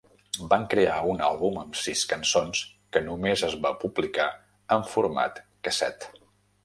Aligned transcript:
Van 0.51 0.63
crear 0.69 0.95
un 1.09 1.19
àlbum 1.25 1.59
amb 1.63 1.77
sis 1.81 2.01
cançons 2.13 2.61
que 2.97 3.03
només 3.09 3.45
es 3.49 3.59
va 3.67 3.75
publicar 3.85 4.27
en 4.77 4.89
format 4.95 5.39
casset. 5.69 6.09